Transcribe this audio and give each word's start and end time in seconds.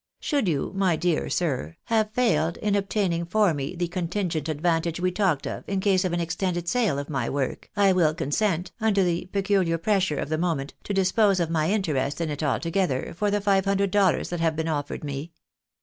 Should 0.19 0.47
you, 0.47 0.71
my 0.73 0.95
dear 0.95 1.29
sir, 1.29 1.75
have 1.83 2.09
failed 2.09 2.57
in 2.57 2.73
obtaining 2.73 3.23
for 3.23 3.53
me 3.53 3.75
the 3.75 3.87
contingent 3.87 4.49
advantage 4.49 4.99
we 4.99 5.11
talked 5.11 5.45
of 5.45 5.63
in 5.67 5.79
case 5.79 6.03
of 6.03 6.11
an 6.11 6.19
extended 6.19 6.67
sale 6.67 6.97
of 6.97 7.07
my 7.07 7.29
work, 7.29 7.69
I 7.77 7.93
will 7.93 8.15
consent, 8.15 8.71
under 8.81 9.03
the 9.03 9.29
peculiar 9.31 9.77
pressure 9.77 10.17
of 10.17 10.29
the 10.29 10.39
moment, 10.39 10.73
to 10.85 10.93
dispose 10.95 11.39
of 11.39 11.51
my 11.51 11.69
interest 11.69 12.19
in 12.19 12.31
it 12.31 12.41
altogether, 12.41 13.13
for 13.15 13.29
the 13.29 13.41
five 13.41 13.65
hundred 13.65 13.91
dollars 13.91 14.29
that 14.29 14.39
have 14.39 14.55
been 14.55 14.67
offered 14.67 15.03
me. 15.03 15.33